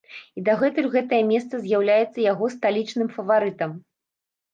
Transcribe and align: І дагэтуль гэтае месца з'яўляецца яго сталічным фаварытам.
І 0.39 0.43
дагэтуль 0.45 0.85
гэтае 0.95 1.19
месца 1.31 1.59
з'яўляецца 1.65 2.19
яго 2.31 2.49
сталічным 2.55 3.07
фаварытам. 3.19 3.77